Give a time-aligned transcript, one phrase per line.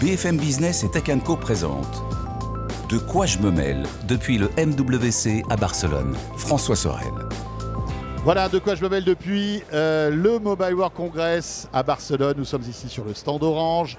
[0.00, 2.02] BFM Business et Tech Co présente
[2.90, 6.14] De quoi je me mêle depuis le MWC à Barcelone.
[6.36, 7.12] François Sorel.
[8.24, 12.34] Voilà de quoi je me mêle depuis euh, le Mobile World Congress à Barcelone.
[12.36, 13.96] Nous sommes ici sur le stand Orange.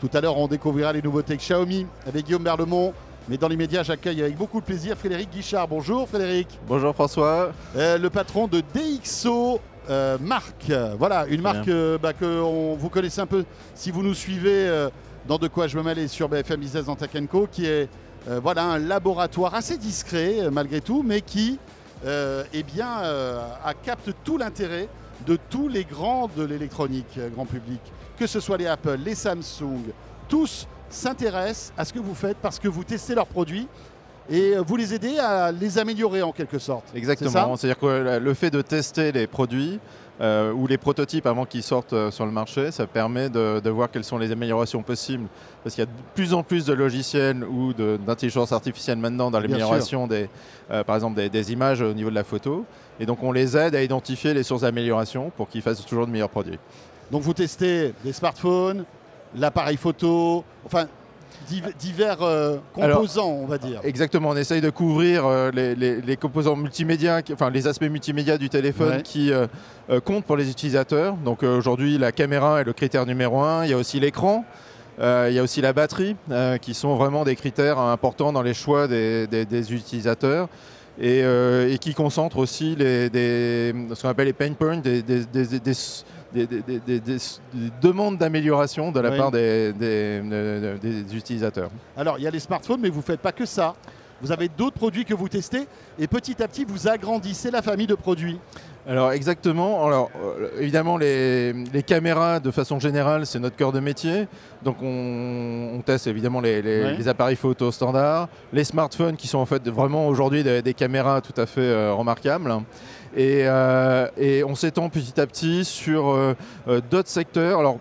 [0.00, 2.92] Tout à l'heure, on découvrira les nouveautés Xiaomi avec Guillaume Berlemont.
[3.28, 5.68] Mais dans l'immédiat, j'accueille avec beaucoup de plaisir Frédéric Guichard.
[5.68, 6.48] Bonjour Frédéric.
[6.66, 7.52] Bonjour François.
[7.76, 10.72] Euh, le patron de DxO euh, marque.
[10.98, 14.66] Voilà, une marque euh, bah, que on- vous connaissez un peu si vous nous suivez
[14.68, 14.88] euh,
[15.28, 17.90] dans De quoi je me mêle sur BFM Business dans Tech Co, qui est
[18.28, 21.58] euh, voilà, un laboratoire assez discret euh, malgré tout, mais qui
[22.06, 23.42] euh, eh bien, euh,
[23.84, 24.88] capte tout l'intérêt
[25.26, 27.80] de tous les grands de l'électronique grand public,
[28.18, 29.92] que ce soit les Apple, les Samsung,
[30.28, 33.68] tous s'intéressent à ce que vous faites parce que vous testez leurs produits
[34.30, 36.84] et vous les aidez à les améliorer en quelque sorte.
[36.94, 37.56] Exactement.
[37.56, 39.78] C'est-à-dire que le fait de tester les produits
[40.20, 43.70] euh, ou les prototypes avant qu'ils sortent euh, sur le marché, ça permet de, de
[43.70, 45.28] voir quelles sont les améliorations possibles.
[45.62, 49.40] Parce qu'il y a de plus en plus de logiciels ou d'intelligence artificielle maintenant dans
[49.40, 50.28] l'amélioration des,
[50.70, 52.64] euh, par exemple des, des images au niveau de la photo.
[52.98, 56.12] Et donc on les aide à identifier les sources d'amélioration pour qu'ils fassent toujours de
[56.12, 56.58] meilleurs produits.
[57.10, 58.84] Donc vous testez des smartphones,
[59.36, 60.86] l'appareil photo, enfin
[61.78, 63.80] divers euh, Alors, composants, on va dire.
[63.84, 67.84] Exactement, on essaye de couvrir euh, les, les- les composants multimédia, qui- enfin les aspects
[67.88, 69.02] multimédia du téléphone Ouais.
[69.02, 69.46] qui euh,
[70.04, 71.14] comptent pour les utilisateurs.
[71.16, 73.64] Donc aujourd'hui, la caméra est le critère numéro un.
[73.64, 74.44] Il y a aussi l'écran.
[75.00, 76.16] il y a aussi la batterie,
[76.60, 80.48] qui sont vraiment des critères importants dans les choix des, des- des utilisateurs
[81.00, 85.02] et, et qui concentrent aussi les, des, ce qu'on appelle les pain points, des,
[86.32, 87.10] des,
[87.80, 89.72] demandes d'amélioration de la part euh,
[90.80, 91.70] des, utilisateurs.
[91.96, 93.74] Alors, il y a les smartphones, mais vous ne faites pas que ça.
[94.20, 95.68] Vous avez d'autres produits que vous testez
[95.98, 98.38] et petit à petit, vous agrandissez la famille de produits.
[98.88, 99.86] Alors exactement.
[99.86, 101.52] Alors euh, évidemment les,
[101.86, 104.26] caméras de façon générale c'est notre cœur de métier.
[104.64, 110.08] Donc on, teste évidemment les, appareils photo standards, les smartphones qui sont en fait vraiment
[110.08, 112.50] aujourd'hui des, caméras tout à fait euh, remarquables.
[113.16, 116.34] Et, euh, et on s'étend petit à petit sur euh,
[116.68, 117.58] euh, d'autres secteurs.
[117.60, 117.78] Alors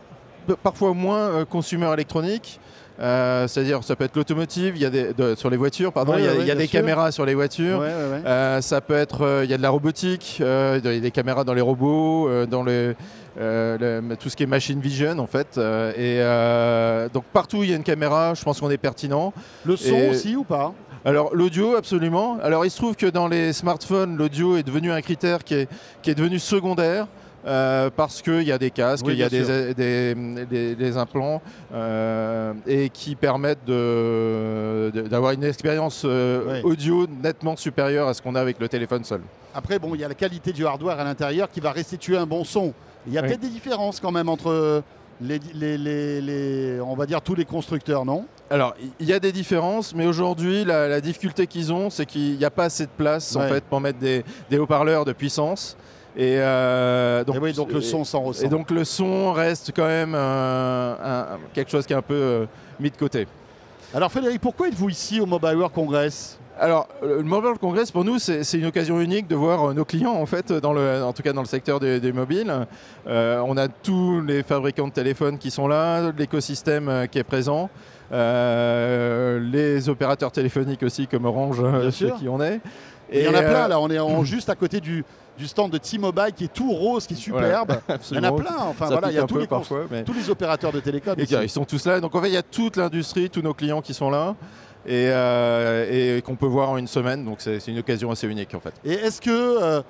[0.64, 2.60] parfois moins consumer électronique.
[3.00, 6.14] Euh, C'est-à-dire ça peut être l'automotive, il y a des, de- sur les voitures, pardon,
[6.14, 6.80] Ouais, il y a, ouais, il y a bien des sûr.
[6.80, 7.80] caméras sur les voitures.
[7.80, 7.90] Ouais.
[7.92, 11.12] Euh, ça peut être, euh, il y a de la robotique, il y a des
[11.12, 12.96] caméras dans les robots, dans le,
[13.38, 15.60] le- tout ce qui est machine vision en fait.
[15.96, 16.22] et
[17.14, 19.32] donc partout il y a une caméra, je pense qu'on est pertinent.
[19.64, 20.74] Le son et- aussi ou pas?
[21.06, 22.38] Alors l'audio, absolument.
[22.42, 25.70] Alors il se trouve que dans les smartphones, l'audio est devenu un critère qui est,
[26.02, 27.08] qui est devenu secondaire.
[27.46, 30.16] euh, parce qu'il y a des casques, Oui, il y a bien des, des,
[30.50, 31.42] des- des implants
[31.74, 38.42] euh, et qui permettent d'avoir une expérience euh, audio nettement supérieure à ce qu'on a
[38.42, 39.22] avec le téléphone seul.
[39.56, 42.26] Après, bon, il y a la qualité du hardware à l'intérieur qui va restituer un
[42.26, 42.74] bon son.
[43.08, 43.28] Il y a Oui.
[43.30, 44.84] peut-être des différences quand même entre
[45.22, 49.20] les, les- les- les- on va dire tous les constructeurs, non Alors, il y a
[49.20, 52.86] des différences, mais aujourd'hui, la, la difficulté qu'ils ont, c'est qu'il n'y a pas assez
[52.86, 55.76] de place en fait pour mettre des, des haut-parleurs de puissance.
[56.16, 58.44] Et euh, donc, Et oui, donc le son s'en ressent.
[58.46, 60.96] Et donc le son reste quand même euh,
[61.36, 62.46] un- quelque chose qui est un peu euh,
[62.80, 63.28] mis de côté.
[63.94, 66.38] Alors Frédéric, pourquoi êtes-vous ici au Mobile World Congress?
[66.60, 70.14] Alors, le Mobile Congress, pour nous, c'est une occasion unique de voir euh, nos clients,
[70.14, 72.54] en fait, dans le, en tout cas dans le secteur des, des mobiles.
[73.08, 77.24] Euh, on a tous les fabricants de téléphones qui sont là, l'écosystème euh, qui est
[77.24, 77.70] présent,
[78.12, 82.60] euh, les opérateurs téléphoniques aussi, comme Orange, euh, qui on est.
[83.12, 85.04] Et il y en a euh, plein là, on est en- juste à côté du,
[85.38, 87.80] du stand de T-Mobile qui est tout rose, qui est superbe.
[88.12, 89.86] Il y en a plein, enfin Ça voilà, il y a tous les, cons- parfois,
[89.90, 91.16] mais- tous les opérateurs de télécom.
[91.18, 92.00] Et ils sont tous là.
[92.00, 94.36] Donc en fait, il y a toute l'industrie, tous nos clients qui sont là
[94.86, 97.24] et, euh, et qu'on peut voir en une semaine.
[97.26, 98.74] Donc c'est c'est une occasion assez unique en fait.
[98.86, 99.82] Et est-ce que euh,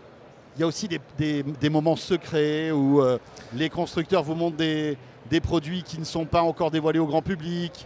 [0.56, 3.18] il y a aussi des, des- des moments secrets où euh,
[3.56, 4.98] les constructeurs vous montrent des,
[5.30, 7.86] des produits qui ne sont pas encore dévoilés au grand public,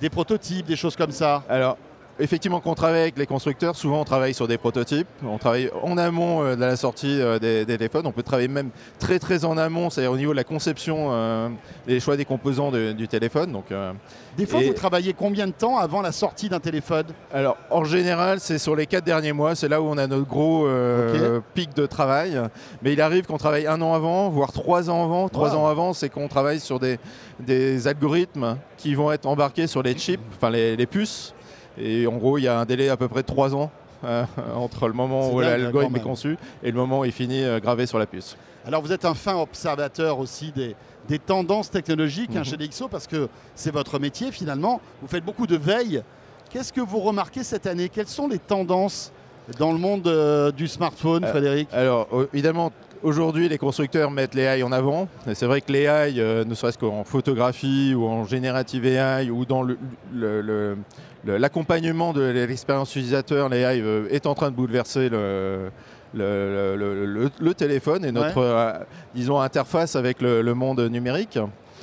[0.00, 1.42] des prototypes, des choses comme ça?
[1.48, 1.76] Alors
[2.22, 5.06] effectivement, quand on travaille avec les constructeurs, souvent on travaille sur des prototypes.
[5.24, 8.06] On travaille en amont euh, de la sortie euh, des, des, téléphones.
[8.06, 11.48] On peut travailler même très très en amont, c'est-à-dire au niveau de la conception euh,
[11.86, 13.52] et les choix des composants de, du téléphone.
[13.52, 13.92] Donc, euh,
[14.36, 17.06] Des fois, Et- vous travaillez combien de temps avant la sortie d'un téléphone?
[17.32, 20.26] Alors, en général, c'est sur les quatre derniers mois, c'est là où on a notre
[20.26, 22.40] gros euh, pic de travail.
[22.82, 25.28] Mais il arrive qu'on travaille un an avant, voire trois ans avant.
[25.28, 25.58] Trois Wow.
[25.60, 26.98] ans avant, c'est qu'on travaille sur des,
[27.40, 31.34] des algorithmes qui vont être embarqués sur les chips, enfin les, les puces.
[31.78, 33.70] Et en gros, il y a un délai à peu près de trois ans
[34.04, 34.24] euh,
[34.56, 37.86] entre le moment où l'algorithme est conçu et le moment où il finit euh, gravé
[37.86, 38.36] sur la puce.
[38.66, 40.76] Alors vous êtes un fin observateur aussi des,
[41.08, 42.44] des tendances technologiques hein, Mhm.
[42.44, 44.80] chez DxO parce que c'est votre métier finalement.
[45.00, 46.02] Vous faites beaucoup de veille.
[46.50, 47.88] Qu'est-ce que vous remarquez cette année?
[47.88, 49.10] Quelles sont les tendances
[49.58, 51.68] dans le monde euh, du smartphone, Frédéric?
[51.72, 52.70] Alors, évidemment,
[53.02, 55.08] aujourd'hui, les constructeurs mettent l'AI en avant.
[55.26, 59.44] Et c'est vrai que l'AI, euh, ne serait-ce qu'en photographie ou en générative AI ou
[59.46, 59.78] dans le-
[60.14, 60.76] le- le- le-
[61.24, 65.70] l'accompagnement de l'expérience utilisateur, l'AI euh, est en train de bouleverser le,
[66.14, 68.72] le, le- le- le téléphone et notre, euh,
[69.14, 71.38] disons, interface avec le, monde numérique.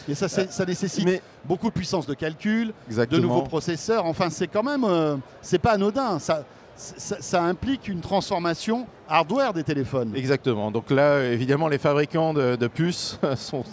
[0.07, 4.05] Et ça, ça nécessite Mais beaucoup de puissance de calcul, de nouveaux processeurs.
[4.05, 6.17] Enfin, c'est quand même, euh, c'est pas anodin.
[6.19, 6.43] Ça,
[6.79, 10.13] ça, ça implique une transformation hardware des téléphones.
[10.15, 10.71] Exactement.
[10.71, 13.63] Donc là, évidemment, les fabricants de, de puces sont,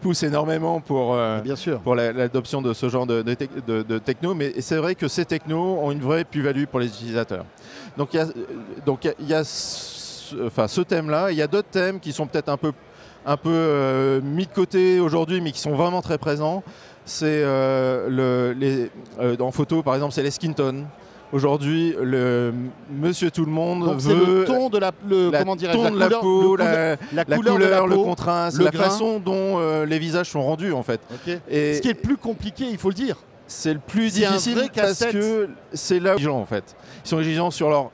[0.00, 1.80] poussent énormément pour, euh, Bien sûr.
[1.80, 4.94] pour la- l'adoption de ce genre de, de tec- de- de techno, mais c'est vrai
[4.94, 7.44] que ces technos ont une vraie plus-value pour les utilisateurs.
[7.98, 8.26] Donc il y a,
[8.86, 12.12] donc y a- y a ce, enfin, ce thème-là, il y a d'autres thèmes qui
[12.12, 12.72] sont peut-être un peu,
[13.26, 16.62] un peu euh, mis de côté aujourd'hui, mais qui sont vraiment très présents.
[17.04, 18.90] C'est euh, le, les,
[19.40, 20.86] en photo, par exemple, c'est les skin tones.
[21.32, 22.52] Aujourd'hui, le
[22.90, 25.84] Monsieur Tout le Monde Donc veut le ton de la, le, la comment dirais-je, ton
[25.84, 28.84] la de la couleur, peau, la, couleur, couleur, de la le contraste, la grain.
[28.84, 31.00] façon dont euh, les visages sont rendus en fait.
[31.50, 33.16] Et Ce qui est le plus compliqué, il faut le dire.
[33.46, 36.76] c'est le plus difficile parce que c'est là où ils sont en fait.
[37.04, 37.90] Ils sont exigeants sur leur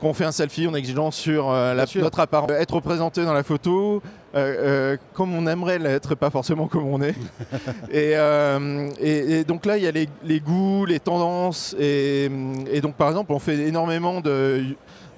[0.00, 3.24] quand on fait un selfie, on est exigeant sur euh, la- notre apparence, être représenté
[3.24, 4.02] dans la photo
[4.34, 7.14] euh, euh, comme on aimerait l'être, pas forcément comme on est.
[7.90, 12.30] et, euh, et- et donc là, il y a les, les goûts, les tendances, et,
[12.72, 14.64] et donc par exemple, on fait énormément de,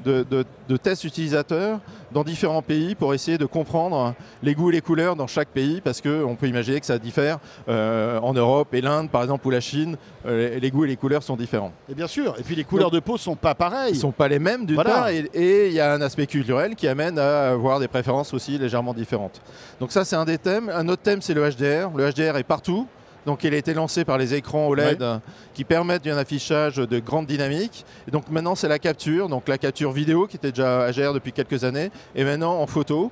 [0.04, 1.78] de, de- de tests utilisateurs
[2.12, 5.80] dans différents pays pour essayer de comprendre les goûts et les couleurs dans chaque pays,
[5.80, 7.38] parce qu'on peut imaginer que ça diffère
[7.68, 9.96] euh, en Europe et l'Inde, par exemple, ou la Chine,
[10.26, 11.72] euh, les goûts et les couleurs sont différents.
[11.90, 12.34] Et bien sûr.
[12.38, 13.92] Et puis les couleurs de peau sont pas pareilles.
[13.94, 14.90] Ils sont pas les mêmes d'une Voilà.
[14.90, 18.58] part, et il y a un aspect culturel qui amène à avoir des préférences aussi
[18.58, 19.40] légèrement différentes.
[19.80, 20.68] Donc ça, c'est un des thèmes.
[20.70, 21.90] Un autre thème, c'est le HDR.
[21.96, 22.86] Le HDR est partout.
[23.26, 25.04] Donc il a été lancé par les écrans OLED
[25.52, 27.84] qui permettent un affichage de grande dynamique.
[28.06, 29.28] Et donc maintenant, c'est la capture.
[29.28, 33.10] Donc la capture vidéo qui était déjà HDR depuis quelques années, et maintenant en photo.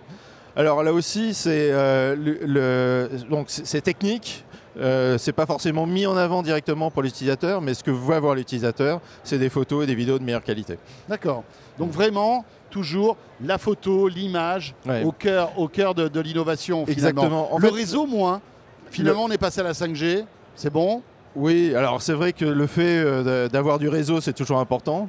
[0.56, 4.44] Alors là aussi, c'est euh, le, le- donc c'est technique.
[4.76, 8.34] Euh, c'est pas forcément mis en avant directement pour l'utilisateur, mais ce que va voir
[8.34, 10.78] l'utilisateur, c'est des photos et des vidéos de meilleure qualité.
[11.08, 11.44] D'accord.
[11.78, 15.04] Donc vraiment, toujours la photo, l'image Ouais.
[15.04, 16.84] au cœur, au cœur de, de l'innovation.
[16.88, 17.54] Exactement.
[17.54, 18.40] En le fait, réseau, moins.
[18.94, 20.24] Finalement, on est passé à la 5G.
[20.54, 21.02] C'est bon?
[21.34, 25.08] Oui, alors c'est vrai que le fait euh, d'avoir du réseau, c'est toujours important.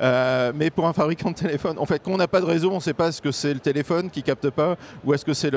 [0.00, 2.70] Euh, mais pour un fabricant de téléphone, en fait, quand on n'a pas de réseau,
[2.70, 5.32] on ne sait pas ce que c'est le téléphone qui capte pas ou est-ce que
[5.34, 5.50] c'est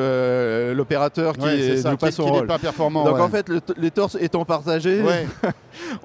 [0.73, 2.47] l'opérateur qui Ouais, joue pas qui- son qui rôle.
[2.47, 3.03] pas performant.
[3.05, 3.21] Donc ouais.
[3.21, 5.27] en fait, le les torses étant partagés, Ouais.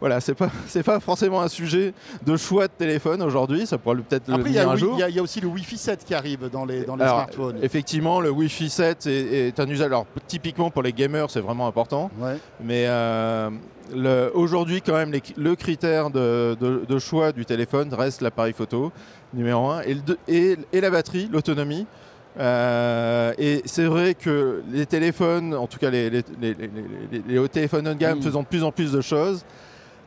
[0.00, 1.94] voilà, c'est pas c'est pas forcément un sujet
[2.24, 3.66] de choix de téléphone aujourd'hui.
[3.66, 4.94] Ça pourra peut-être le Après, il y, a devenir un jour.
[4.96, 6.96] il y a- il y a aussi le Wi-Fi 7 qui arrive dans les, dans
[6.96, 7.58] les Alors, smartphones.
[7.62, 9.86] Effectivement, le Wi-Fi 7 est, est un usage.
[9.86, 12.10] Alors typiquement pour les gamers, c'est vraiment important.
[12.62, 13.50] Mais euh,
[14.34, 18.92] aujourd'hui, quand même, les- le critère de, de- de choix du téléphone reste l'appareil photo,
[19.34, 21.86] numéro un, et, le deux- et- et la batterie, l'autonomie.
[22.38, 26.54] Euh, et c'est vrai que les téléphones, en tout cas les, les- les-
[27.26, 28.22] les- téléphones haut de gamme, Mm.
[28.22, 29.44] faisant de plus en plus de choses,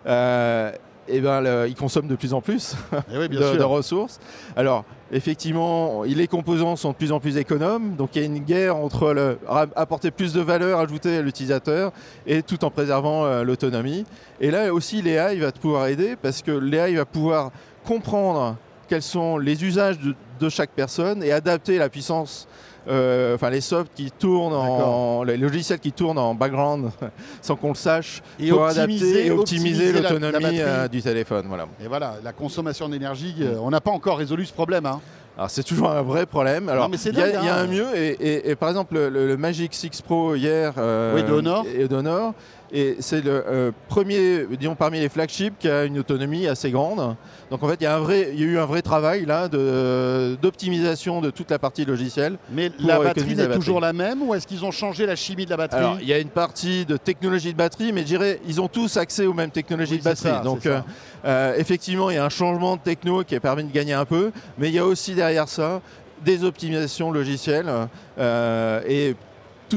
[0.07, 0.71] euh,
[1.07, 2.75] et ben, le- ils consomment de plus en plus
[3.13, 3.57] Eh oui, bien de, sûr.
[3.57, 4.19] de ressources.
[4.55, 8.39] Alors, effectivement, les composants sont de plus en plus économes, donc il y a une
[8.39, 9.37] guerre entre le,
[9.75, 11.91] apporter plus de valeur ajoutée à l'utilisateur
[12.27, 14.05] et tout en préservant euh, l'autonomie.
[14.41, 17.51] Et là aussi, l'AI va pouvoir aider parce que l'AI va pouvoir
[17.85, 18.55] comprendre
[18.87, 22.47] quels sont les usages de, de chaque personne et adapter la puissance.
[22.87, 26.91] euh, Enfin, les softs qui tournent en, les logiciels qui tournent en background
[27.41, 30.87] sans qu'on le sache, Et pour optimiser, adapter et optimiser optimiser la- la l'autonomie euh,
[30.89, 31.45] du téléphone.
[31.47, 31.65] Voilà.
[31.83, 34.85] Et voilà, la consommation d'énergie, euh, on n'a pas encore résolu ce problème.
[34.85, 34.99] hein.
[35.37, 36.69] Alors c'est toujours un vrai problème.
[36.69, 37.63] Alors mais c'est il y, il y a hein.
[37.63, 40.73] un mieux et, et- et par exemple le, Magic 6 Pro hier
[41.15, 41.65] Oui, de Honor.
[41.75, 42.33] et d'Honor,
[42.73, 47.15] et c'est le euh, premier, disons parmi les flagships qui a une autonomie assez grande.
[47.51, 49.25] Donc en fait il y a un vrai, il y a eu un vrai travail
[49.25, 52.37] là d'optimisation de, toute la partie logicielle.
[52.51, 55.15] Mais la batterie économiser la est toujours la même ou est-ce qu'ils ont changé la
[55.15, 58.01] chimie de la batterie Alors il y a une partie de technologie de batterie, mais
[58.01, 60.29] je dirais ils ont tous accès aux mêmes technologies Oui, de batterie.
[60.29, 60.81] ça, Donc euh.
[61.25, 64.05] Euh, effectivement, il y a un changement de techno qui a permis de gagner un
[64.05, 65.81] peu, mais il y a aussi derrière ça
[66.23, 67.71] des optimisations logicielles
[68.17, 69.15] euh, et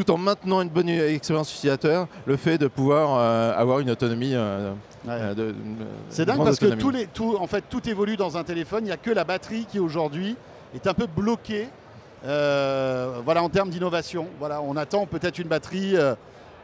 [0.04, 4.32] tout en maintenant une bonne expérience utilisateur, le fait de pouvoir euh, avoir une autonomie.
[4.34, 4.72] euh,
[5.06, 5.12] Ouais.
[5.14, 5.54] euh, de-
[6.10, 8.80] C'est dingue parce que les, tout, en fait, tout évolue dans un téléphone.
[8.82, 10.36] Il n'y a que la batterie qui aujourd'hui
[10.74, 11.68] est un peu bloquée
[12.22, 14.26] voilà, en termes d'innovation.
[14.38, 15.94] Voilà, on attend peut-être une batterie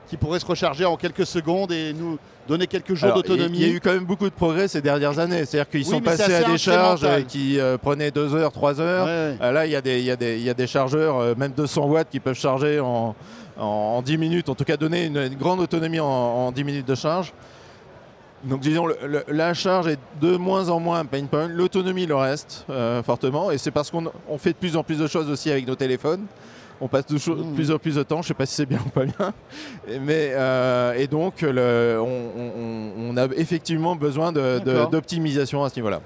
[0.08, 2.18] qui pourrait se recharger en quelques secondes et nous
[2.48, 3.58] donner quelques jours d'autonomie.
[3.60, 5.44] Il y a eu quand même beaucoup de progrès ces dernières années.
[5.46, 9.06] C'est-à-dire qu'ils Oui, sont passés à des charges qui euh, prenaient 2 heures, 3 heures.
[9.06, 9.36] Ouais, ouais.
[9.40, 12.20] Euh, là, il y, a des- y y a chargeurs, euh, même 200 watts, qui
[12.20, 13.14] peuvent charger en,
[13.58, 16.64] en- en 10 minutes, en tout cas donner une, une grande autonomie en, en 10
[16.64, 17.32] minutes de charge.
[18.44, 22.06] Donc disons, le- le- la charge est de moins en moins un pain point, l'autonomie
[22.06, 25.06] le reste euh, fortement, et c'est parce qu'on on fait de plus en plus de
[25.06, 26.26] choses aussi avec nos téléphones.
[26.84, 27.54] On passe Mmh.
[27.54, 29.32] plus en plus de temps, je ne sais pas si c'est bien ou pas bien,
[29.88, 32.04] Et- mais euh, et donc le- on,
[32.36, 36.00] on- on a effectivement besoin d'optimisation à ce niveau-là.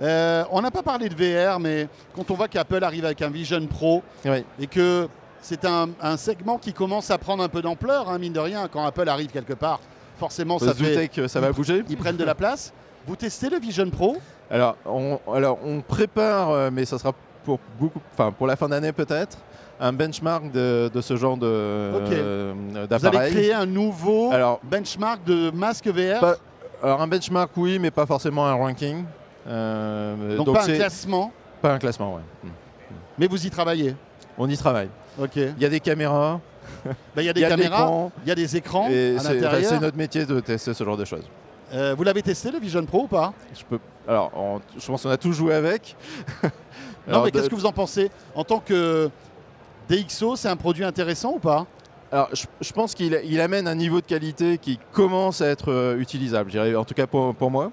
[0.00, 3.30] Euh, on n'a pas parlé de VR, mais quand on voit qu'Apple arrive avec un
[3.30, 4.44] Vision Pro Oui.
[4.60, 5.08] et que
[5.40, 8.68] c'est un, un segment qui commence à prendre un peu d'ampleur, hein, mine de rien,
[8.70, 9.80] quand Apple arrive quelque part,
[10.18, 11.84] forcément ça fait, que ça va bouger.
[11.88, 12.72] ils prennent de la place.
[13.06, 14.18] Vous testez le Vision Pro?
[14.50, 17.12] Alors on, alors, on prépare, euh, mais ça sera
[17.44, 19.38] pour, beaucoup, enfin, pour la fin d'année peut-être,
[19.80, 23.32] un benchmark de, de ce genre de, euh, Vous allez d'appareil.
[23.32, 26.36] créer un nouveau Alors, benchmark de masque VR Pas-
[26.82, 29.04] alors un benchmark oui, mais pas forcément un ranking.
[29.46, 31.32] Euh, Donc, pas un classement,
[31.62, 32.22] pas un classement, ouais.
[32.44, 32.48] Hmm.
[33.18, 33.94] mais vous y travaillez.
[34.36, 34.88] On y travaille.
[35.20, 35.36] Ok.
[35.36, 36.40] Il y a des caméras,
[37.16, 39.22] y a des il y a de caméras, il y a des écrans et à
[39.22, 39.62] l'intérieur.
[39.70, 41.24] c'est notre métier de tester ce genre de choses.
[41.72, 43.32] Euh, vous l'avez testé le Vision Pro ou pas?
[43.54, 45.96] Je peux, alors, on- je pense qu'on a tous joué avec.
[46.42, 46.50] Non,
[47.14, 48.10] Alors, mais de- qu'est-ce que vous en pensez?
[48.34, 49.10] En tant que
[49.88, 51.66] DxO, c'est un produit intéressant ou pas?
[52.10, 55.70] Alors, je, je pense qu'il il amène un niveau de qualité qui commence à être
[55.72, 57.70] euh, utilisable, en tout cas pour, pour moi.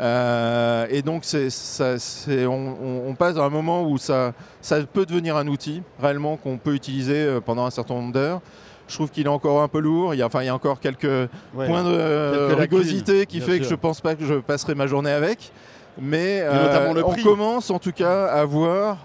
[0.00, 4.32] Euh, et donc, c'est, ça- c'est- on, on- on passe à un moment où ça,
[4.60, 8.40] ça peut devenir un outil réellement qu'on peut utiliser euh, pendant un certain nombre d'heures.
[8.86, 10.14] Je trouve qu'il est encore un peu lourd.
[10.14, 11.66] Il y a, enfin, il y a encore quelques Ouais.
[11.66, 14.86] points de euh, Quelques rugosité qui fait que je pense pas que je passerai ma
[14.86, 15.50] journée avec.
[16.00, 16.44] Mais
[17.04, 17.22] on prix.
[17.24, 18.98] commence en tout cas à voir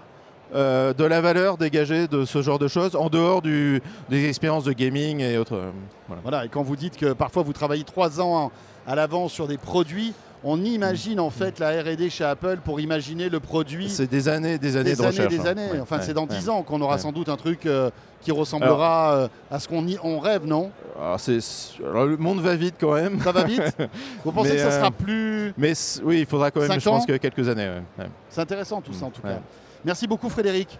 [0.54, 4.64] euh, de la valeur dégagée de ce genre de choses en dehors du, des expériences
[4.64, 5.54] de gaming et autres.
[5.56, 5.70] euh,
[6.08, 6.22] voilà.
[6.22, 8.50] Voilà, et quand vous dites que parfois vous travaillez trois ans
[8.86, 10.12] à l'avance sur des produits,
[10.46, 14.58] on imagine en fait la R&D chez Apple pour imaginer le produit C'est des années,
[14.58, 15.32] des années des de années, recherche.
[15.32, 15.44] des hein.
[15.46, 15.70] années.
[15.72, 16.36] Ouais, enfin, ouais, c'est dans ouais.
[16.38, 17.00] dix ans qu'on aura Ouais.
[17.00, 17.88] sans doute un truc euh,
[18.20, 20.70] qui ressemblera euh, à ce qu'on y- on rêve, non?
[21.00, 21.38] Alors, c'est-
[21.82, 23.18] alors, le monde va vite quand même.
[23.22, 23.62] Ça va vite?
[24.24, 25.54] Vous pensez Mais, que ça euh, sera plus...
[25.56, 27.66] Mais c- oui, il faudra quand même, Cinq je pense, que quelques années.
[27.68, 28.10] ouais, ouais.
[28.28, 29.30] C'est intéressant tout ça en tout Ouais.
[29.32, 29.40] cas.
[29.84, 30.78] Merci beaucoup Frédéric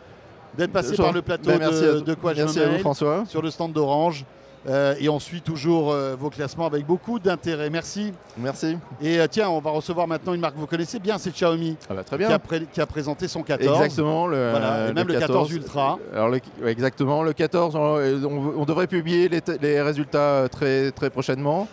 [0.57, 2.01] d'être passé par le plateau Ben, merci à de, vous.
[2.03, 3.25] de quoi je Merci me à vous, François.
[3.29, 4.25] sur le stand d'Orange.
[4.67, 7.69] Euh, et on suit toujours euh, vos classements avec beaucoup d'intérêt.
[7.69, 8.15] Merci.
[8.39, 8.79] Merci.
[9.03, 11.77] Et euh, tiens, on va recevoir maintenant une marque que vous connaissez bien, c'est Xiaomi,
[11.91, 12.31] Ah bah, très qui bien.
[12.35, 13.77] a, pré- qui a présenté son 14.
[13.83, 14.27] Exactement.
[14.27, 15.99] Le, Voilà, et même le 14 Ultra.
[16.15, 17.23] Alors le- ouais, exactement.
[17.23, 21.69] Le 14, on, on- on devrait publier les, t- les résultats très, très prochainement.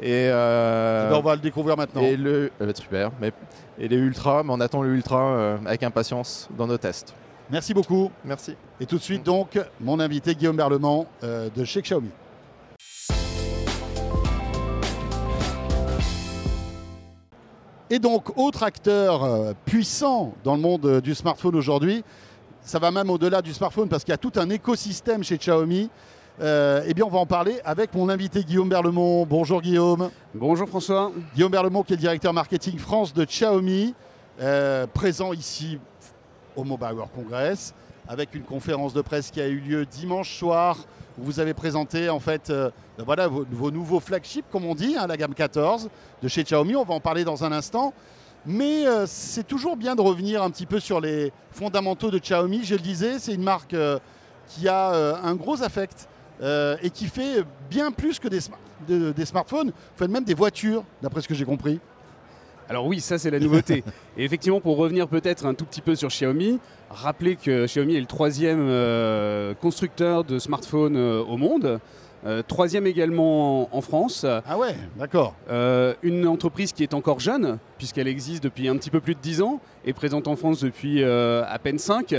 [0.00, 2.02] Et, euh, Eh ben, on va le découvrir maintenant.
[2.02, 3.10] et le euh, super.
[3.20, 3.32] Mais,
[3.78, 7.14] et les ultras, mais on attend le ultra euh, avec impatience dans nos tests.
[7.50, 8.10] Merci beaucoup.
[8.24, 8.56] Merci.
[8.80, 12.10] Et tout de suite, donc, mon invité Guillaume Berlemont euh, de chez Xiaomi.
[17.88, 22.02] Et donc, autre acteur puissant dans le monde du smartphone aujourd'hui,
[22.62, 25.88] ça va même au-delà du smartphone parce qu'il y a tout un écosystème chez Xiaomi.
[26.40, 29.24] Euh, eh bien, on va en parler avec mon invité Guillaume Berlemont.
[29.24, 30.10] Bonjour Guillaume.
[30.34, 31.10] Bonjour François.
[31.34, 33.94] Guillaume Berlemont, qui est le directeur marketing France de Xiaomi,
[34.40, 35.78] euh, présent ici
[36.54, 37.74] au Mobile World Congress,
[38.06, 40.76] avec une conférence de presse qui a eu lieu dimanche soir,
[41.18, 44.74] où vous avez présenté en fait euh, ben voilà, vos, vos nouveaux flagships, comme on
[44.74, 45.88] dit, hein, la gamme 14
[46.22, 46.76] de chez Xiaomi.
[46.76, 47.94] On va en parler dans un instant.
[48.48, 52.62] Mais euh, c'est toujours bien de revenir un petit peu sur les fondamentaux de Xiaomi.
[52.62, 53.98] Je le disais, c'est une marque euh,
[54.46, 56.08] qui a euh, un gros affect
[56.42, 58.54] euh, et qui fait bien plus que des, sma-
[58.88, 61.80] de- des smartphones, vous faites même des voitures, d'après ce que j'ai compris.
[62.68, 63.84] Alors oui, ça c'est la nouveauté.
[64.18, 66.58] Et effectivement, pour revenir peut-être un tout petit peu sur Xiaomi,
[66.90, 71.78] rappelez que Xiaomi est le troisième euh, constructeur de smartphones euh, au monde,
[72.26, 74.24] euh, troisième également en, France.
[74.24, 75.36] Ah ouais, d'accord.
[75.48, 79.20] Euh, une entreprise qui est encore jeune, puisqu'elle existe depuis un petit peu plus de
[79.20, 82.16] 10 ans, et présente en France depuis euh, à peine 5.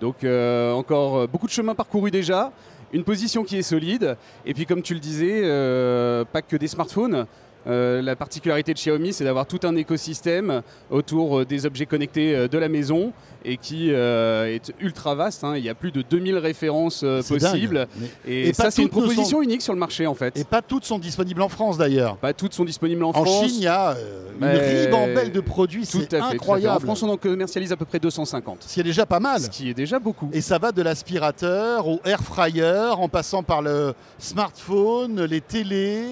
[0.00, 2.52] Donc encore beaucoup de chemin parcouru déjà,
[2.92, 4.16] une position qui est solide,
[4.46, 7.26] et puis comme tu le disais, euh, pas que des smartphones,
[7.66, 12.34] Euh, la particularité de Xiaomi, c'est d'avoir tout un écosystème autour euh, des objets connectés
[12.34, 13.12] euh, de la maison
[13.44, 15.44] et qui est ultra vaste.
[15.44, 15.56] hein.
[15.56, 17.78] Il y a plus de 2000 références possibles.
[17.78, 17.88] dingue.
[18.26, 20.36] Mais- Et, Et ça, c'est une proposition unique sur le marché en fait.
[20.36, 22.16] Et pas toutes sont disponibles en France d'ailleurs.
[22.16, 23.46] Pas toutes sont disponibles en, En France.
[23.46, 23.94] Chine, il y a
[24.40, 26.34] une Mais- ribambelle de produits, c'est tout à fait.
[26.34, 26.76] incroyable.
[26.78, 28.64] En France, on en commercialise à peu près 250.
[28.66, 29.40] Ce qui est déjà pas mal.
[29.40, 30.28] Ce qui est déjà beaucoup.
[30.32, 36.02] Et ça va de l'aspirateur au air fryer, en passant par le smartphone, les télés.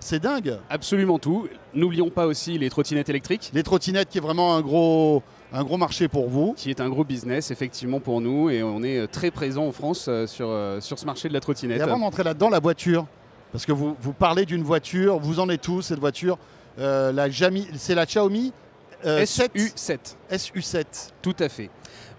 [0.00, 0.58] c'est dingue.
[0.72, 1.48] Absolument tout.
[1.74, 3.50] N'oublions pas aussi les trottinettes électriques.
[3.52, 6.54] Les trottinettes qui est vraiment un gros, un gros marché pour vous.
[6.56, 9.72] qui est un gros business effectivement pour nous et on est euh, très présent en
[9.72, 11.82] France euh, sur, euh, sur ce marché de la Et trottinette.
[11.82, 13.04] avant d'entrer là-dedans, la voiture.
[13.52, 16.38] Parce que vous, vous parlez d'une voiture, vous en êtes tous, cette voiture?
[16.78, 17.12] Euh,
[17.76, 18.54] c'est la Xiaomi?
[19.04, 19.98] Euh, 7 SU7,
[20.30, 20.84] SU7.
[21.20, 21.70] tout à fait.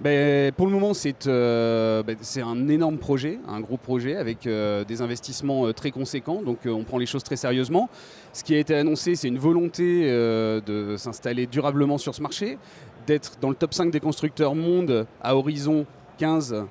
[0.02, 4.46] Ben, pour le moment, c'est euh, ben, c'est un énorme projet, un gros projet avec
[4.46, 6.42] euh, des investissements euh, très conséquents.
[6.42, 7.90] Donc, euh, on prend les choses très sérieusement.
[8.34, 12.58] Ce qui a été annoncé, c'est une volonté euh, de s'installer durablement sur ce marché,
[13.08, 15.86] d'être dans le top 5 des constructeurs monde à horizon
[16.20, 16.64] 15-20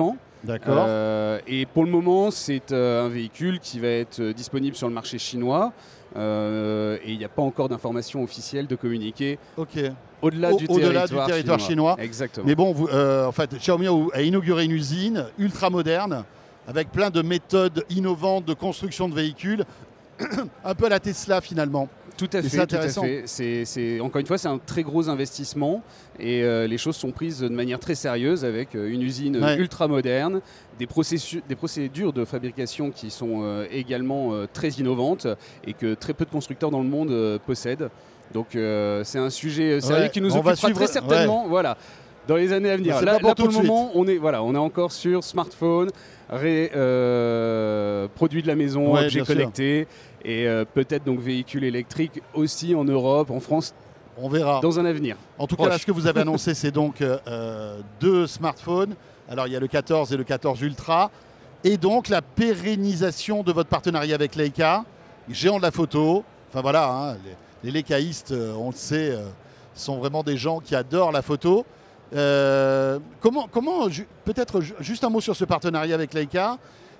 [0.00, 0.16] ans.
[0.44, 0.84] D'accord.
[0.88, 4.88] Euh, et pour le moment, c'est euh, un véhicule qui va être euh, disponible sur
[4.88, 5.72] le marché chinois.
[6.16, 9.78] Euh, et il n'y a pas encore d'informations officielles de communiquer ok.
[10.20, 11.96] au-delà Au- du, territoire du territoire chinois.
[11.98, 12.46] Exactement.
[12.46, 16.24] Mais bon, vous, euh, en fait, Xiaomi a inauguré une usine ultra moderne
[16.68, 19.64] avec plein de méthodes innovantes de construction de véhicules,
[20.64, 21.88] un peu à la Tesla finalement.
[22.28, 22.48] Tout à fait.
[22.48, 23.02] c'est intéressant.
[24.04, 25.82] encore une fois, c'est un très gros investissement
[26.20, 29.56] et euh, les choses sont prises de manière très sérieuse avec euh, une usine Ouais.
[29.56, 30.40] ultra moderne,
[30.78, 35.26] des, processus, des procédures de fabrication qui sont euh, également euh, très innovantes
[35.66, 37.88] et que très peu de constructeurs dans le monde possèdent.
[38.34, 41.46] Donc c'est un sujet sérieux Ouais, qui nous on va occupera suivre- très certainement.
[41.48, 41.76] Voilà.
[42.28, 42.94] Dans les années à venir.
[43.02, 45.90] Là, là, tout pour le moment, on est, voilà, on est encore sur smartphone,
[46.30, 49.26] ré- euh, produits de la maison, Ouais, objets sûr.
[49.26, 49.88] connectés
[50.24, 53.74] et euh, peut-être donc véhicules électriques aussi en Europe, en France,
[54.16, 54.60] On verra.
[54.60, 55.16] dans un avenir.
[55.38, 58.94] En tout cas, là, ce que vous avez annoncé, c'est donc euh, deux smartphones.
[59.28, 61.10] Alors, il y a le 14 et le 14 Ultra.
[61.64, 64.84] Et donc, la pérennisation de votre partenariat avec Leica,
[65.28, 66.24] géant de la photo.
[66.50, 67.16] Enfin, voilà, hein,
[67.64, 69.16] les, les Leicaïstes, on le sait,
[69.74, 71.64] sont vraiment des gens qui adorent la photo.
[72.14, 73.48] Euh, comment,
[74.24, 76.58] peut-être ju- juste un mot sur ce partenariat avec Leica.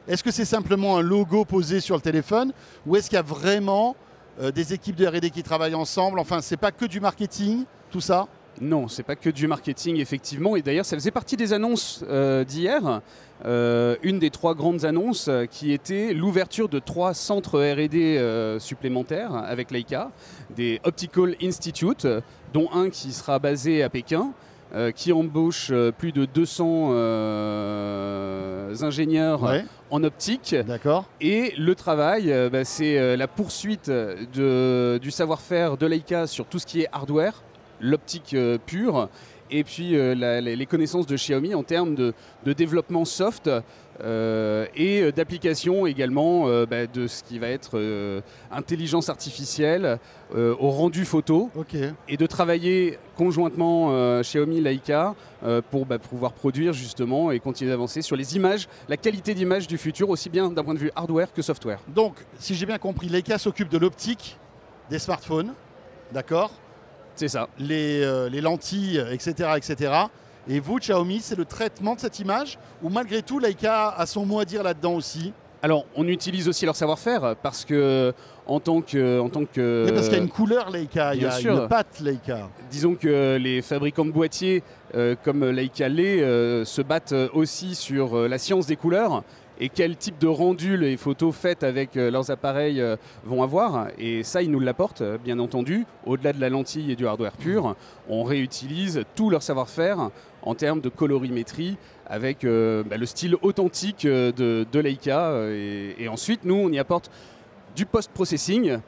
[0.09, 2.53] Est-ce que c'est simplement un logo posé sur le téléphone
[2.87, 3.95] ou est-ce qu'il y a vraiment
[4.41, 6.19] euh, des équipes de R&D qui travaillent ensemble?
[6.19, 8.27] Enfin, c'est pas que du marketing, tout ça?
[8.61, 10.57] Non, c'est pas que du marketing, effectivement.
[10.57, 13.01] Et d'ailleurs, ça faisait partie des annonces euh, d'hier.
[13.45, 20.11] Une des trois grandes annonces qui était l'ouverture de trois centres R&D supplémentaires avec Leica,
[20.55, 22.07] des Optical Institute,
[22.55, 24.31] dont un qui sera basé à Pékin,
[24.95, 30.55] qui embauche euh, plus de 200 euh, ingénieurs Ouais, en optique.
[30.67, 31.07] d'accord.
[31.21, 36.47] Et le travail, euh, bah, c'est euh, la poursuite de- du savoir-faire de Leica sur
[36.47, 37.43] tout ce qui est hardware,
[37.81, 39.09] l'optique euh, pure,
[39.51, 42.15] et puis euh, la- les les connaissances de Xiaomi en termes de,
[42.47, 43.51] de développement soft
[44.01, 49.99] euh, et euh, d'application également euh, bah, de ce qui va être euh, intelligence artificielle
[50.35, 51.51] au rendu photo
[52.09, 55.15] et de travailler conjointement euh, Xiaomi Leica
[55.71, 59.77] pour bah, pouvoir produire justement et continuer d'avancer sur les images, la qualité d'image du
[59.77, 61.81] futur aussi bien d'un point de vue hardware que software.
[61.89, 64.39] Donc, si j'ai bien compris, Leica s'occupe de l'optique
[64.89, 65.53] des smartphones,
[66.13, 66.53] d'accord?
[67.15, 67.51] C'est ça.
[67.59, 69.93] les, les lentilles, etc., etc.
[70.49, 74.27] Et vous, Xiaomi, c'est le traitement de cette image Ou malgré tout, Leica a son
[74.27, 78.13] mot à dire là-dedans aussi Alors, on utilise aussi leur savoir-faire parce que
[78.47, 81.23] en tant que, en tant que, Mais Parce qu'il y a une couleur Leica, il
[81.23, 81.63] y a sûr.
[81.63, 82.49] une patte Leica.
[82.71, 84.65] disons que les fabricants de boîtiers
[84.97, 89.23] euh, comme Leica l'est euh, se battent aussi sur euh, la science des couleurs
[89.61, 92.83] et quel type de rendu les photos faites avec leurs appareils
[93.23, 93.89] vont avoir.
[93.97, 95.85] Et ça, ils nous l'apportent, bien entendu.
[96.05, 97.77] Au-delà de la lentille et du hardware pur,
[98.09, 100.11] on réutilise tout leur savoir-faire
[100.43, 101.77] en termes de colorimétrie
[102.07, 105.31] avec euh, bah, le style authentique euh, de, de Leica.
[105.31, 107.11] euh, Et, et ensuite, nous, on y apporte
[107.77, 108.79] du post-processing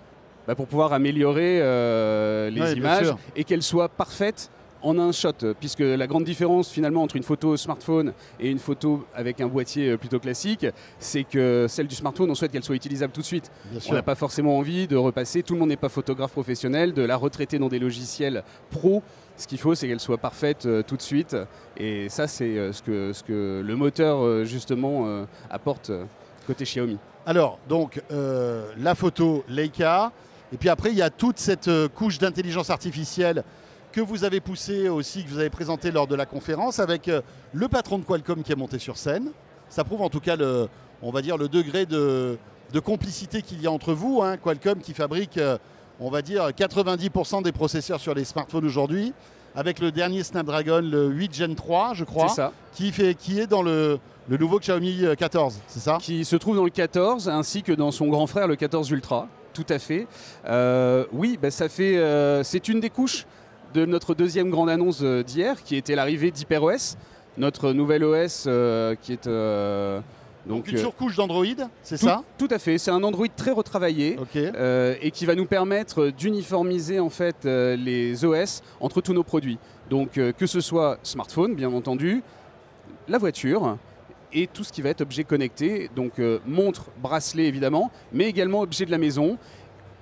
[0.47, 4.51] bah, pour pouvoir améliorer euh, les Ouais, images et qu'elles soient parfaites
[4.83, 9.07] en un shot, puisque la grande différence finalement entre une photo smartphone et une photo
[9.15, 10.67] avec un boîtier plutôt classique,
[10.99, 13.51] c'est que celle du smartphone, on souhaite qu'elle soit utilisable tout de suite.
[13.71, 16.93] Bien On n'a pas forcément envie de repasser, tout le monde n'est pas photographe professionnel,
[16.93, 19.03] de la retraiter dans des logiciels pro.
[19.37, 21.37] Ce qu'il faut, c'est qu'elle soit parfaite euh, tout de suite.
[21.77, 25.91] Et ça, c'est euh, ce, que, ce que le moteur, euh, justement, apporte
[26.47, 26.99] côté Xiaomi.
[27.27, 30.13] Alors, donc, la photo Leica.
[30.53, 33.43] Et puis après, il y a toute cette couche d'intelligence artificielle
[33.93, 37.11] que vous avez poussée aussi, que vous avez présentée lors de la conférence, avec
[37.53, 39.31] le patron de Qualcomm qui est monté sur scène.
[39.69, 40.69] Ça prouve en tout cas, le,
[41.03, 42.37] on va dire, le degré de,
[42.73, 44.21] de complicité qu'il y a entre vous.
[44.23, 44.37] hein.
[44.37, 45.41] Qualcomm qui fabrique,
[46.01, 49.13] on va dire, 90% des processeurs sur les smartphones aujourd'hui,
[49.55, 52.53] avec le dernier Snapdragon, le 8 Gen 3, je crois, ça.
[52.75, 55.99] qui, fait, qui est dans le, le nouveau Xiaomi euh, 14, c'est ça?
[56.01, 59.29] Qui se trouve dans le 14 ainsi que dans son grand frère le 14 Ultra.
[59.53, 60.09] Tout à fait.
[60.47, 61.97] Euh, oui, bah, ça fait.
[61.97, 63.27] euh, c'est une des couches
[63.75, 66.97] de notre deuxième grande annonce euh, d'hier, qui était l'arrivée d'HyperOS,
[67.39, 69.29] notre nouvel OS euh, qui est.
[70.47, 71.45] Donc donc une euh, surcouche d'Android,
[71.83, 72.23] c'est ça?
[72.39, 72.79] Tout à fait.
[72.79, 74.17] C'est un Android très retravaillé.
[74.37, 79.23] Euh, et qui va nous permettre d'uniformiser en fait euh, les OS entre tous nos
[79.25, 79.59] produits.
[79.91, 82.23] Donc euh, que ce soit smartphone bien entendu,
[83.09, 83.77] la voiture
[84.33, 88.85] et tout ce qui va être objet connecté, donc montre, bracelet évidemment, mais également objet
[88.85, 89.39] de la maison.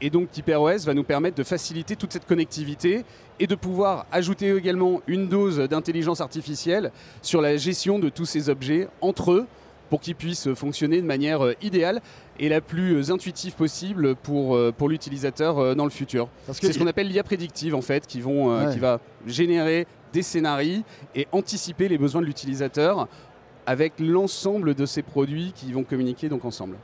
[0.00, 3.04] Et donc HyperOS va nous permettre de faciliter toute cette connectivité
[3.38, 8.48] et de pouvoir ajouter également une dose d'intelligence artificielle sur la gestion de tous ces
[8.48, 9.46] objets entre eux
[9.92, 12.00] pour qu'ils puissent fonctionner de manière euh, idéale
[12.38, 16.30] et la plus euh, intuitive possible pour, euh, pour l'utilisateur dans le futur.
[16.50, 18.72] C'est ce qu'on appelle l'IA prédictive en fait, qui, vont, Ouais.
[18.72, 20.80] qui va générer des scénarios
[21.14, 23.06] et anticiper les besoins de l'utilisateur
[23.66, 26.78] avec l'ensemble de ces produits qui vont communiquer donc ensemble.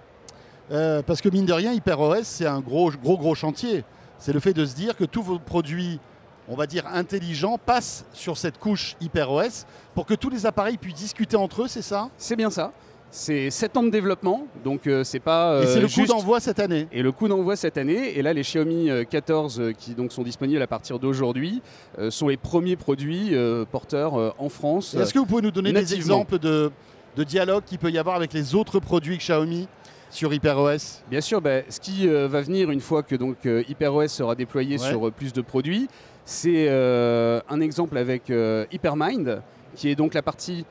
[0.71, 3.85] Euh, parce que mine de rien, HyperOS, c'est un gros, gros, gros chantier.
[4.18, 5.99] C'est le fait de se dire que tous vos produits,
[6.47, 10.94] on va dire intelligents, passent sur cette couche HyperOS pour que tous les appareils puissent
[10.94, 12.11] discuter entre eux, c'est ça?
[12.18, 12.71] C'est bien ça.
[13.11, 15.62] C'est 7 ans de développement, donc euh, c'est pas.
[15.62, 16.88] Et c'est euh, le coup d'envoi cette année.
[16.92, 20.12] Et le coup d'envoi cette année, et là les Xiaomi euh, 14 euh, qui donc
[20.12, 21.62] sont disponibles à partir d'aujourd'hui,
[22.11, 23.35] sont les premiers produits
[23.71, 24.94] porteurs en France.
[24.94, 26.71] Est-ce que vous pouvez nous donner des exemples de,
[27.16, 29.68] de dialogue qu'il peut y avoir avec les autres produits Xiaomi
[30.11, 31.03] sur HyperOS?
[31.11, 34.35] Bien sûr, bah, ce qui euh, va venir une fois que donc euh, HyperOS sera
[34.35, 34.88] déployé Ouais.
[34.90, 35.88] sur euh, plus de produits,
[36.25, 38.31] c'est un exemple avec
[38.71, 39.40] HyperMind,
[39.75, 40.66] qui est donc la partie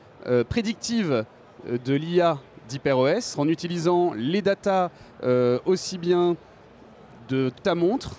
[0.48, 1.24] prédictive
[1.66, 4.90] de l'IA d'HyperOS, en utilisant les datas
[5.22, 6.36] euh, aussi bien
[7.28, 8.16] de ta montre,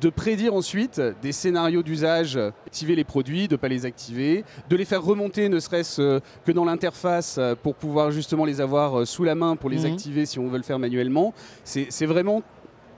[0.00, 4.76] de prédire ensuite des scénarios d'usage, activer les produits, de ne pas les activer, de
[4.76, 9.00] les faire remonter ne serait-ce euh, que dans l'interface euh, pour pouvoir justement les avoir
[9.00, 9.92] euh, sous la main pour les Mhm.
[9.92, 11.32] activer si on veut le faire manuellement.
[11.64, 12.42] C'est c'est vraiment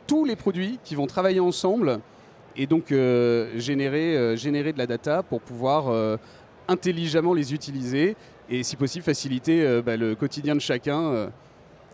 [0.09, 2.01] tous les produits qui vont travailler ensemble
[2.57, 6.17] et donc euh, générer, euh, générer de la data pour pouvoir euh,
[6.67, 8.17] intelligemment les utiliser
[8.51, 11.01] et si possible faciliter euh, bah, le quotidien de chacun.
[11.11, 11.29] euh,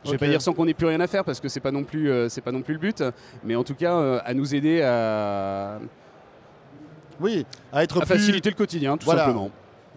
[0.04, 0.20] je vais Ok.
[0.20, 2.10] pas dire sans qu'on n'ait plus rien à faire parce que c'est pas non plus
[2.10, 3.02] euh, c'est pas non plus le but,
[3.42, 5.78] mais en tout cas euh, à nous aider à,
[7.20, 9.24] Oui, à être à plus faciliter le quotidien tout Voilà.
[9.24, 9.50] simplement.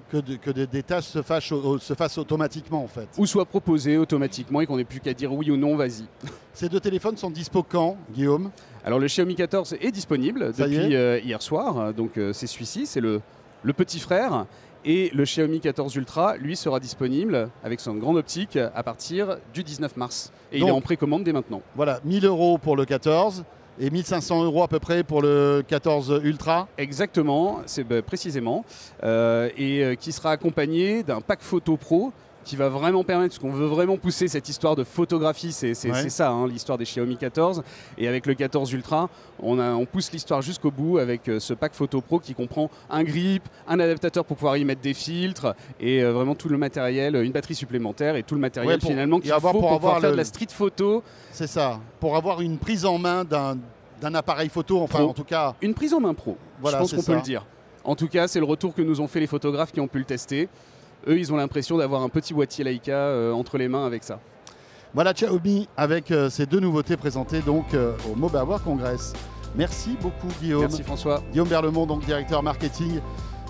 [0.09, 3.09] que, de- que des, des tâches se fassent, au- se fassent automatiquement en fait.
[3.17, 6.05] Ou soit proposé automatiquement et qu'on n'ait plus qu'à dire oui ou non, vas-y.
[6.53, 8.51] Ces deux téléphones sont dispo quand, Guillaume?
[8.85, 12.85] Alors le Xiaomi 14 est disponible Ça depuis est euh, hier soir, donc c'est celui-ci,
[12.85, 13.19] c'est le,
[13.63, 14.45] le petit frère.
[14.89, 19.61] Et le Xiaomi 14 Ultra, lui, sera disponible avec son grande optique à partir du
[19.61, 20.31] 19 mars.
[20.53, 21.61] Et il est en précommande dès maintenant.
[21.75, 23.43] Voilà, 1000 euros pour le 14
[23.81, 26.69] et 1500 euros à peu près pour le 14 Ultra.
[26.77, 28.63] Exactement, c'est bah, précisément.
[29.03, 32.13] Euh, et euh, qui sera accompagné d'un pack photo pro
[32.47, 36.09] qui va vraiment permettre, parce qu'on veut vraiment pousser cette histoire de photographie, c'est Ouais.
[36.09, 37.61] ça hein, l'histoire des Xiaomi 14.
[37.97, 39.09] Et avec le 14 Ultra,
[39.43, 42.69] on, a- on pousse l'histoire jusqu'au bout avec euh, ce pack photo pro qui comprend
[42.89, 46.57] un grip, un adaptateur pour pouvoir y mettre des filtres et euh, vraiment tout le
[46.57, 49.61] matériel, une batterie supplémentaire et tout le matériel Ouais, pour- finalement qu'il faut avoir- pour,
[49.61, 51.03] pour pouvoir avoir faire de la street photo.
[51.33, 53.57] C'est ça, pour avoir une prise en main d'un
[54.15, 55.09] appareil photo, enfin Pro.
[55.09, 57.45] en tout cas, Une prise en main pro, Voilà, je pense qu'on peut le dire.
[57.83, 59.99] En tout cas, c'est le retour que nous ont fait les photographes qui ont pu
[59.99, 60.49] le tester.
[61.07, 64.19] Eux, ils ont l'impression d'avoir un petit boîtier Leica euh, entre les mains avec ça.
[64.93, 69.13] voilà Xiaomi avec euh, ces deux nouveautés présentées donc euh, au Mobile World Congress.
[69.55, 70.61] Merci beaucoup Guillaume.
[70.61, 71.23] Merci François.
[71.31, 72.99] Guillaume Berlemont, donc directeur marketing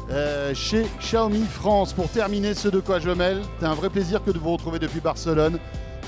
[0.10, 1.94] euh, chez Xiaomi France.
[1.94, 4.80] Pour terminer ce de quoi je mêle, c'est un vrai plaisir que de vous retrouver
[4.80, 5.58] depuis Barcelone.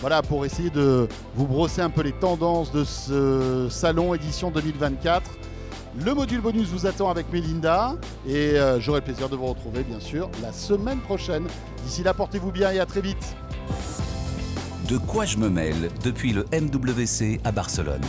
[0.01, 5.29] Voilà, pour essayer de vous brosser un peu les tendances de ce salon édition 2024.
[5.97, 7.95] Le module bonus vous attend avec Melinda
[8.27, 11.47] et euh, j'aurai le plaisir de vous retrouver bien sûr la semaine prochaine.
[11.83, 13.35] D'ici là, portez-vous bien et à très vite.
[14.87, 18.01] De quoi je me mêle depuis le MWC à Barcelone.